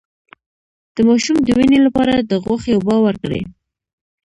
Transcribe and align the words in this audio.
د 0.95 0.97
ماشوم 1.07 1.37
د 1.43 1.47
وینې 1.57 1.79
لپاره 1.87 2.13
د 2.19 2.31
غوښې 2.43 2.71
اوبه 2.77 2.95
ورکړئ 3.05 3.41